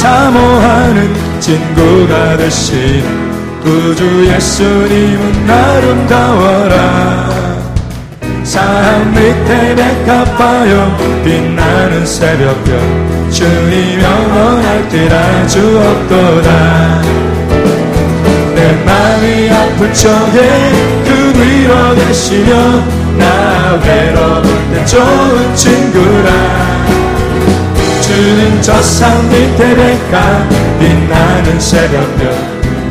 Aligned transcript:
사모하는 0.00 1.14
친구가 1.40 2.38
되신 2.38 3.04
구주 3.62 4.32
예수님은 4.32 5.50
아름다워라. 5.50 7.28
삶 8.42 9.10
밑에 9.10 9.74
백합하여 9.74 10.96
빛나는 11.22 12.06
새벽별 12.06 12.80
주님 13.30 14.00
영원할 14.00 14.88
때라 14.88 15.46
주었도다. 15.46 17.02
내 18.54 18.82
마음이 18.82 19.50
아플 19.50 19.92
적에 19.92 20.72
그 21.04 21.32
위로 21.36 21.94
되시며 21.96 22.56
나 23.18 23.78
외로울 23.84 24.44
때 24.72 24.82
좋은 24.86 25.54
친구라 25.54 26.79
주는 28.10 28.60
저산 28.60 29.28
밑에 29.28 29.76
백합 29.76 30.48
빛나는 30.80 31.60
새벽별 31.60 32.34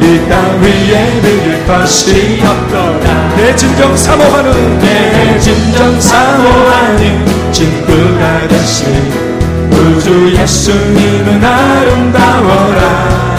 이 0.01 0.29
땅 0.29 0.61
위에 0.61 1.21
비길 1.21 1.67
것이 1.67 2.41
없도다 2.41 3.35
내 3.35 3.53
진정 3.53 3.97
사모하는 3.97 4.79
내 4.79 5.37
진정 5.41 5.99
사모하는 5.99 7.51
친구가 7.51 8.47
되신 8.47 8.87
우주 9.73 10.33
예수님은 10.37 11.43
아름다워라. 11.43 13.37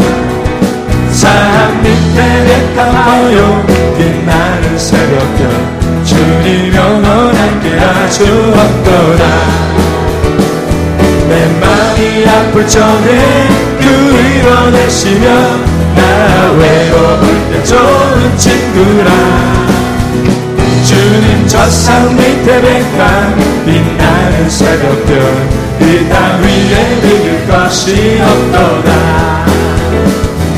산 1.11 1.83
밑에 1.83 2.75
백합하여 2.75 3.67
빛나는 3.97 4.79
새벽별 4.79 6.05
주님 6.05 6.75
영원하게 6.75 7.81
아주 7.81 8.25
없도다 8.55 9.90
내 11.31 11.47
마음이 11.61 12.29
아플 12.29 12.67
적에 12.67 13.49
그 13.79 14.73
되시며 14.73 15.31
나 15.95 16.51
외로울 16.59 17.53
때 17.53 17.63
좋은 17.63 18.37
친구라. 18.37 19.11
주님 20.85 21.47
저산 21.47 22.17
밑에 22.17 22.61
백합 22.61 23.37
빛나는 23.65 24.51
새벽별 24.51 25.49
이땅 25.81 26.43
위에 26.43 27.01
비길 27.01 27.47
것이 27.49 28.21
없도다. 28.21 29.47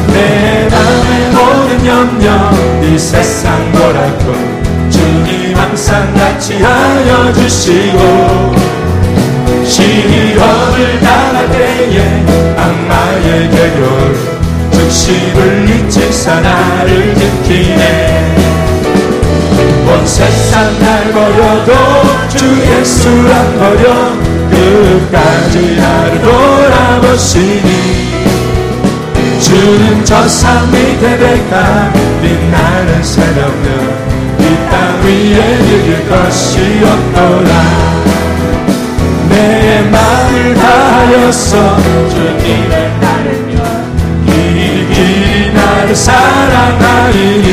내 0.07 0.69
맘의 0.71 1.31
모든 1.33 1.87
염려 1.87 2.51
이 2.83 2.99
세상 2.99 3.71
보라고 3.73 4.35
주님 4.91 5.55
항상 5.55 6.15
같이 6.15 6.63
하여 6.63 7.31
주시고 7.35 8.82
시험을 9.65 11.01
당할 11.01 11.51
때에 11.51 12.25
악마의 12.57 13.51
괴결 13.51 14.17
즉시를 14.73 15.69
잊지 15.69 16.13
사 16.13 16.41
나를 16.41 17.15
지키네. 17.15 18.37
온 19.87 20.07
세상 20.07 20.79
날 20.81 21.13
버려도 21.13 21.73
주 22.29 22.47
예수 22.61 23.09
안 23.09 23.59
버려 23.59 24.13
끝까지 24.51 25.77
나를 25.77 26.21
돌아보시니. 26.23 28.03
주는 29.41 30.05
저 30.05 30.27
산 30.29 30.71
밑에 30.71 31.19
백합 31.19 31.93
빛나는 32.23 33.03
새벽별 33.03 33.67
이땅 34.39 35.03
위에 35.05 35.59
이길 35.67 36.09
것이 36.09 36.81
없더라 36.85 37.53
주님을 41.33 43.01
따르며 43.01 43.65
길이 44.27 45.51
나를 45.55 45.97
사랑하리니. 45.97 47.51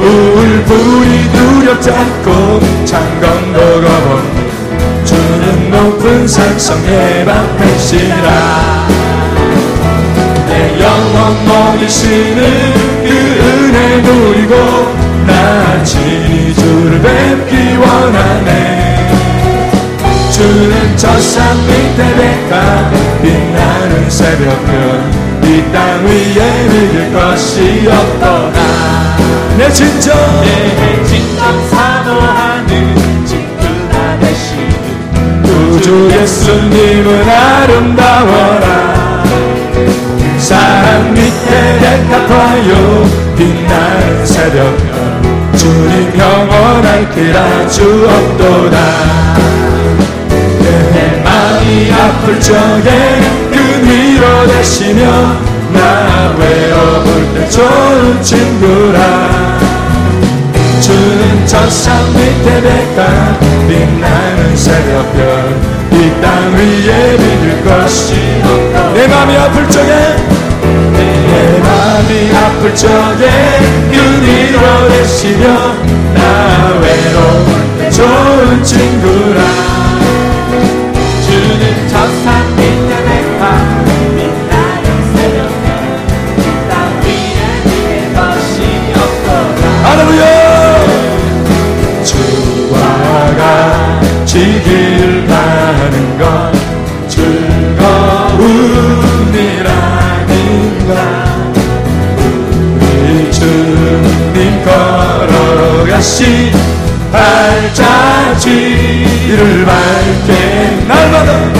울불이 0.00 1.30
두렵지 1.30 1.90
않고 1.92 2.60
창건도 2.84 3.58
겁없는 3.82 5.04
주는 5.04 5.70
높은 5.70 6.26
산성에 6.26 7.24
방패시라. 7.24 8.88
내 10.48 10.82
영혼 10.82 11.46
먹이시는 11.46 12.40
그 13.04 13.08
은혜 13.08 14.00
누리고 14.02 14.54
나 15.24 15.84
친히 15.84 16.52
주를 16.52 17.00
뵙기 17.00 17.76
원하네 17.76 18.81
주는 20.32 20.96
저산 20.96 21.56
밑에 21.66 22.14
백합 22.16 22.90
빛나는 23.22 24.10
새벽별 24.10 25.22
이 25.44 25.70
땅 25.70 26.04
위에 26.06 26.68
믿을 26.68 27.12
것이 27.12 27.86
없더라. 27.86 29.16
내 29.58 29.70
진정 29.70 30.14
내 30.40 31.04
진정 31.04 31.68
사모하는 31.68 33.26
친구가 33.26 34.18
되시는 34.20 35.42
구주 35.42 36.10
예수님은 36.10 37.28
아름다워라. 37.28 39.24
산 40.38 41.12
밑에 41.12 41.78
백합하여 41.78 43.04
빛나는 43.36 44.26
새벽별 44.26 45.22
주님 45.56 46.18
영원할 46.18 47.10
때라 47.14 47.68
주 47.68 48.08
없도다 48.08 49.71
아플 51.92 52.40
적에 52.40 53.20
그 53.52 53.56
위로 53.86 54.46
되시며 54.46 55.02
나 55.72 56.34
외로울 56.38 57.34
때 57.34 57.48
좋은 57.48 58.22
친구라. 58.22 59.60
주는 60.80 61.46
저산 61.46 62.12
밑에 62.12 62.60
백합 62.60 63.38
빛나는 63.68 64.56
새벽별 64.56 65.72
이 65.92 66.20
땅 66.20 66.52
위에 66.54 67.12
믿을 67.18 67.64
것이 67.64 68.14
내 68.94 69.06
마음이 69.06 69.36
아플 69.36 69.68
적에 69.68 70.16
내 70.92 71.58
마음이 71.60 72.32
아플 72.36 72.74
적에 72.74 73.30
그 73.92 73.96
위로 74.26 74.88
되시며 74.88 75.44
나 76.14 76.20
외로울 76.80 77.78
때 77.78 77.90
좋은 77.90 78.64
친구라 78.64 79.40
같이 94.32 94.38
길 94.62 95.26
가는 95.26 96.18
건 96.18 96.52
즐거운 97.06 98.40
일 99.34 99.66
아닌가? 99.66 100.94
우리 102.80 103.30
주님 103.30 104.64
걸어가신 104.64 106.50
발자취를 107.12 108.46
밟게 109.66 110.30
날마다 110.88 111.51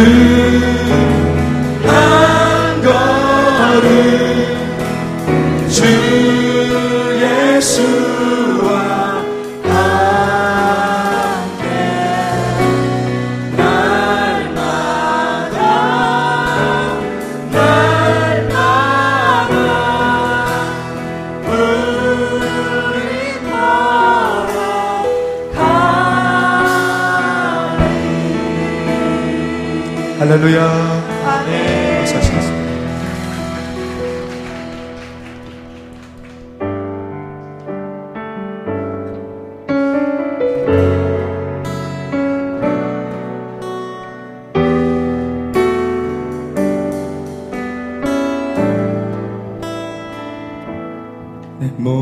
할 0.00 0.29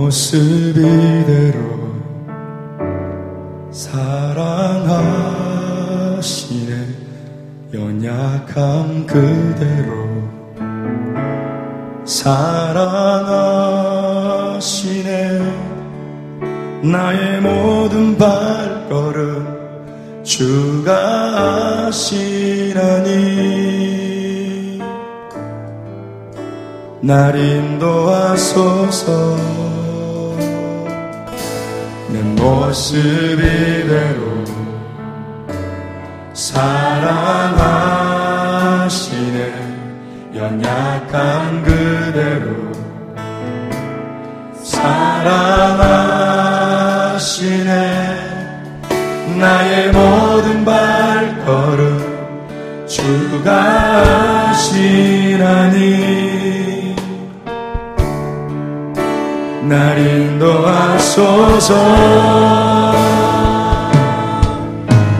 모습 0.09 0.35
이대로 0.79 1.59
연약함 7.75 9.07
그대로 9.07 10.09
사랑하시네. 12.07 12.49
나의 16.85 17.43
모든 17.43 18.17
발걸음 18.17 19.59
주가 20.25 21.85
하시나니. 21.85 23.19
날 27.03 27.37
인도하소서 27.37 28.19
내 32.19 32.25
모습 32.43 32.97
이대로 33.39 34.45
사랑하시네. 36.35 36.89
연약한 40.35 41.63
그대로 41.63 42.73
사랑하시네. 44.65 44.99
나의 49.39 49.93
모든 49.93 50.65
발걸음 50.65 52.19
주가 52.89 53.53
하시나니 54.49 56.28
날 59.69 59.99
인도하소서 59.99 61.75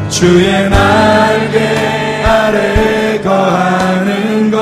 주의 0.09 0.71
날개 0.71 2.23
아래 2.25 3.21
거하는 3.21 4.51
것. 4.51 4.59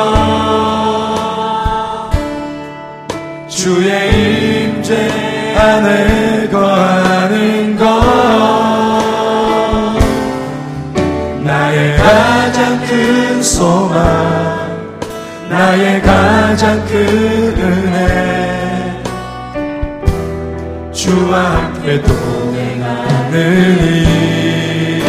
주의 3.49 4.64
임재 4.64 5.55
안에 5.57 6.49
거하는 6.49 7.76
것. 7.76 7.87
나의 11.45 11.97
가장 11.97 12.81
큰 12.87 13.40
소망 13.40 14.66
나의 15.49 16.02
가장 16.02 16.85
큰 16.87 17.86
주와 21.26 21.38
함께 21.38 22.00
동행하는 22.02 23.35
이 23.80 25.02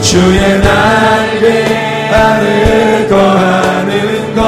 주의 0.00 0.60
날개 0.60 1.64
아래 2.12 3.08
거하는 3.08 4.34
것 4.36 4.40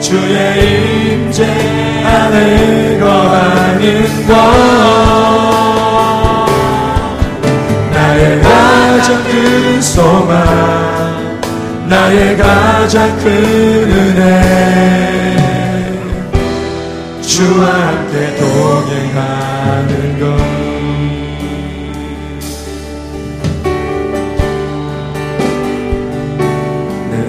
주의 0.00 1.14
임재 1.14 1.44
안에 2.04 2.98
거하는 3.00 4.26
것 4.28 4.32
나의 7.92 8.40
가장 8.40 9.24
큰 9.24 9.82
소망 9.82 11.38
나의 11.88 12.36
가장 12.36 13.18
큰 13.18 14.07
주와 17.38 17.62
함께 17.70 18.34
동행하는 18.34 19.92
것. 20.18 20.26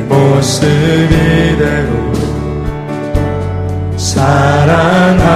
모습 0.08 0.64
이대로 0.66 1.90
사랑하시네. 3.98 5.30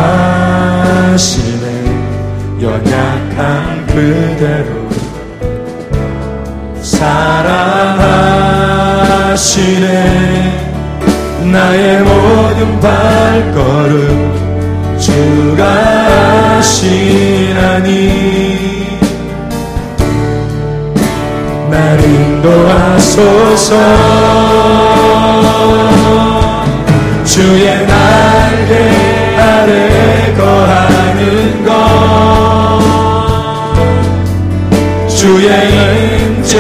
연약한 2.60 3.86
그대로 3.86 4.90
사랑하시네. 6.82 7.54
나의 11.52 12.02
모든 12.02 12.80
발걸음 12.80 14.43
주가 15.04 15.64
하시나니 16.56 17.92
날 21.70 22.00
인도하소서. 22.00 23.76
주의 27.26 27.86
날개 27.86 28.74
아래 29.38 30.34
거하는 30.38 31.66
것. 31.66 31.70
주의 35.10 35.50
임재 36.22 36.54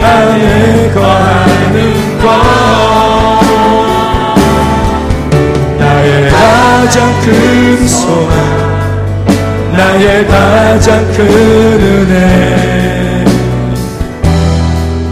안에 0.00 0.92
거하는 0.94 2.20
것 2.22 2.59
가장 6.90 7.06
큰 7.20 7.86
소망 7.86 8.34
나의 9.76 10.26
가장 10.26 11.06
큰 11.12 11.24
은혜. 11.24 13.24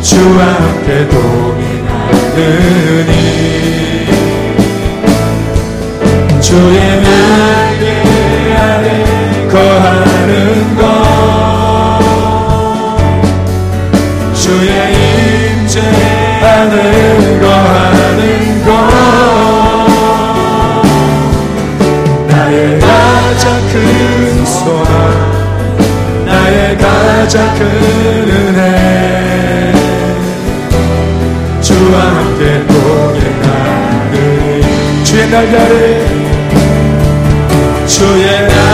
주와 0.03 0.45
함께 0.45 1.09
동행하느니 1.09 2.35
주의 6.41 7.01
날개 7.01 7.85
아래 8.57 9.05
거하는 9.49 10.75
것. 10.75 10.83
주의 14.35 14.67
임재하는 15.63 17.41
것 17.41 17.58
가장 27.29 27.55
큰 27.59 27.67
은혜 28.31 29.73
주와 31.61 32.01
함께 32.01 32.67
동행하는 32.67 34.15
주의 35.05 35.35
아래 35.35 35.47
주의 37.87 38.25
날 38.49 38.68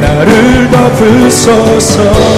나를 0.00 0.70
덮으소서 0.70 2.33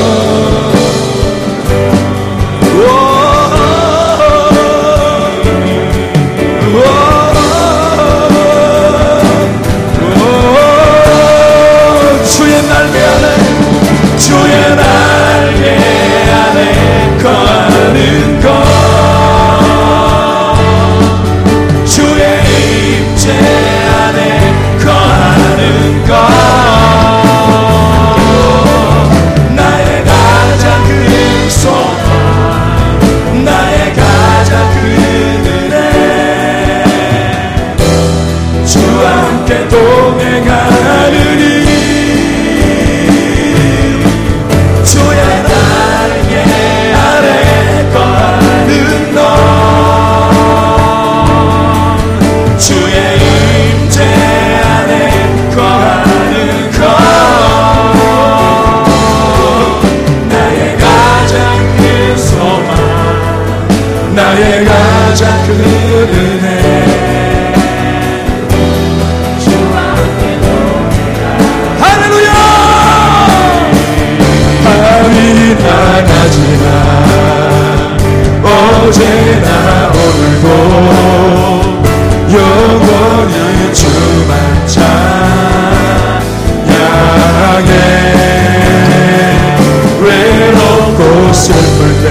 슬플 91.33 91.79
때 92.03 92.07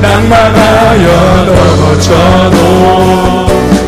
낭만하여 0.00 1.06
넘어져도 1.46 2.58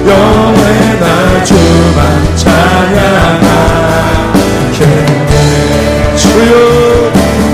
영원히 0.06 1.44
주만 1.44 2.00
찬양하겠네 2.36 3.34
주여 6.16 6.52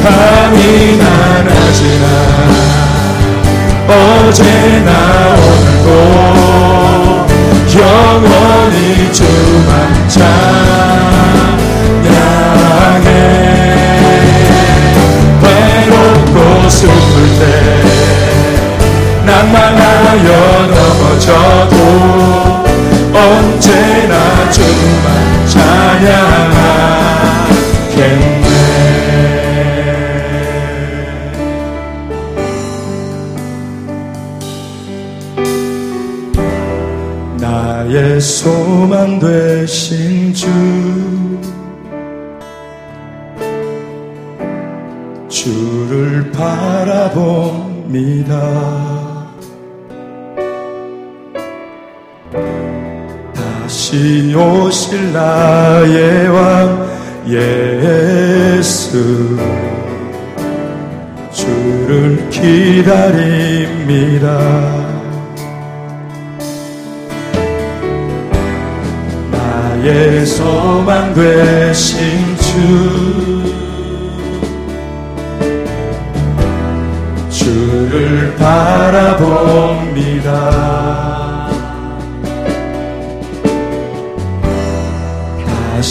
밤이 0.04 0.96
나나지나. 0.96 2.04
어제나 3.88 4.90
오늘도 5.36 5.88
영원히 7.76 9.12
주만 9.12 10.08
찬양 10.08 10.89
슬플 16.70 16.94
때 17.38 17.42
낭만하여 19.26 20.28
넘어져도 20.68 21.76
언제나 23.12 24.14
주만 24.50 25.46
찬양하겠네 25.48 26.50
오실 54.34 55.12
나의 55.12 56.28
왕 56.28 56.88
예수. 57.26 58.90
주를 61.30 62.28
기다립니다. 62.30 63.60
나의 69.30 70.26
소망 70.26 71.14
되신 71.14 72.36
주. 72.36 73.20
주를 77.30 78.34
바라봅니다 78.36 79.60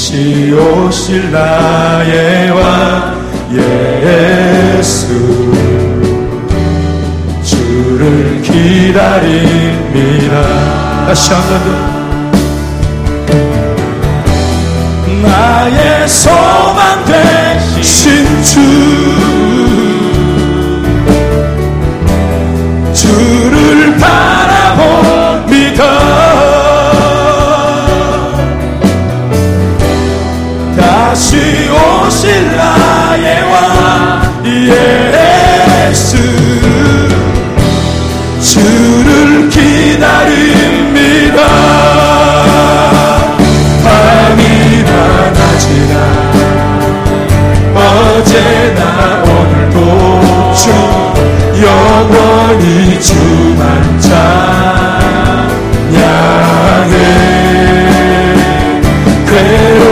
다시 0.10 0.52
오실 0.52 1.32
나의 1.32 2.50
왕 2.50 3.14
예수. 3.54 5.06
주를 7.44 8.42
기다립니다. 8.42 10.34
다시 11.06 11.32
한번 11.32 11.62
나의 15.22 16.08
소망 16.08 17.06
되신 17.06 18.44
주. 18.44 19.29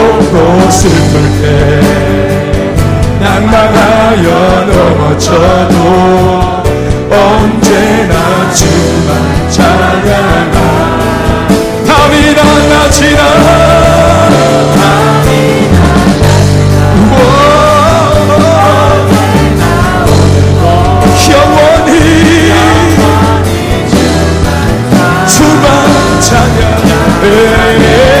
괴롭고 0.08 0.70
슬플 0.70 1.12
때 1.42 1.44
낭망하여 3.20 4.26
넘어져도 4.66 5.74
언제나 7.10 8.14
주만 8.54 9.50
찬양하 9.50 10.56
담이 11.86 12.34
낱낱이나 12.34 13.20
찬양 26.20 28.17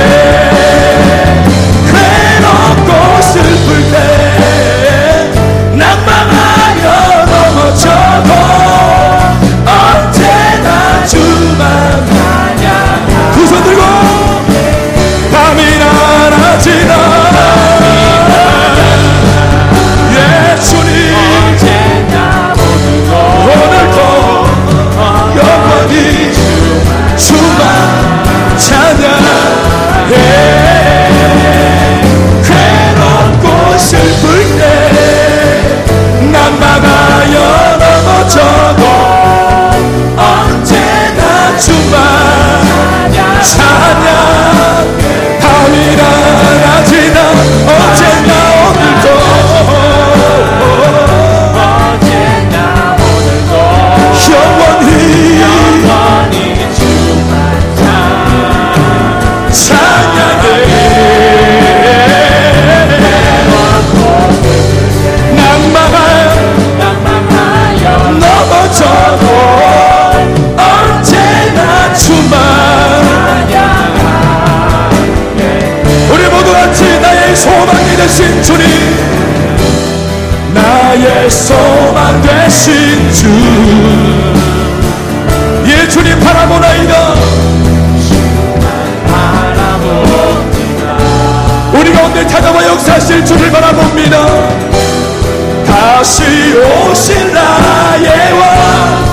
다시 95.98 96.22
오신 96.54 97.34
나의 97.34 98.32
왕 98.38 99.04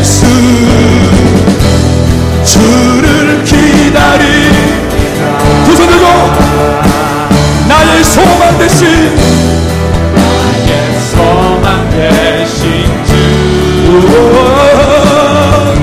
예수. 0.00 0.26
주를 2.42 3.44
기다리 3.44 4.24
두손 5.64 5.86
들고 5.86 6.06
나의 7.68 8.02
소망 8.02 8.58
되신 8.58 9.14
나의 10.12 10.98
소망 11.12 11.88
되신 11.88 12.90
주. 13.06 13.12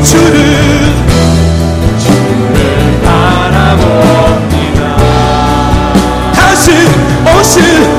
주를 0.03 0.35
주를 1.97 2.99
바라봅니다. 3.05 4.79
다시 6.33 6.71
오신 7.39 7.98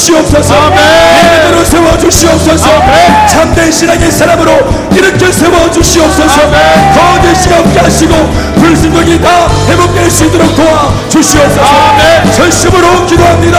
주시옵소서. 0.00 0.54
예배자로 0.54 1.64
세워 1.64 1.98
주시옵소서. 1.98 2.66
참된 3.28 3.70
신앙의 3.70 4.10
사람으로 4.10 4.52
이렇게 4.92 5.30
세워 5.30 5.70
주시옵소서. 5.70 6.40
거짓이 6.94 7.52
없게 7.52 7.80
하시고 7.80 8.14
불순종이 8.56 9.20
다 9.20 9.48
회복될 9.68 10.10
수 10.10 10.24
있도록 10.24 10.56
도와 10.56 10.90
주시옵소서. 11.08 11.96
전심으로 12.34 13.06
기도합니다 13.06 13.58